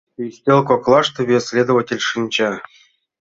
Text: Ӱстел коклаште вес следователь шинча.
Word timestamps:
Ӱстел 0.25 0.59
коклаште 0.69 1.21
вес 1.29 1.43
следователь 1.49 2.03
шинча. 2.09 2.51